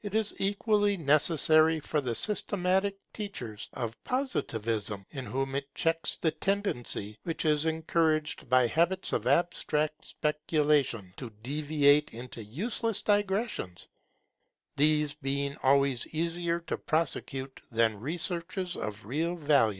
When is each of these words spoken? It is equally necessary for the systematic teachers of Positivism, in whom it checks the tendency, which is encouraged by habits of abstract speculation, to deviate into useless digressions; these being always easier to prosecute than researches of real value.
It 0.00 0.14
is 0.14 0.32
equally 0.38 0.96
necessary 0.96 1.80
for 1.80 2.00
the 2.00 2.14
systematic 2.14 2.98
teachers 3.12 3.68
of 3.72 3.98
Positivism, 4.04 5.04
in 5.10 5.26
whom 5.26 5.56
it 5.56 5.74
checks 5.74 6.14
the 6.16 6.30
tendency, 6.30 7.18
which 7.24 7.44
is 7.44 7.66
encouraged 7.66 8.48
by 8.48 8.68
habits 8.68 9.12
of 9.12 9.26
abstract 9.26 10.06
speculation, 10.06 11.12
to 11.16 11.30
deviate 11.42 12.14
into 12.14 12.44
useless 12.44 13.02
digressions; 13.02 13.88
these 14.76 15.14
being 15.14 15.56
always 15.64 16.06
easier 16.14 16.60
to 16.60 16.78
prosecute 16.78 17.60
than 17.72 17.98
researches 17.98 18.76
of 18.76 19.04
real 19.04 19.34
value. 19.34 19.74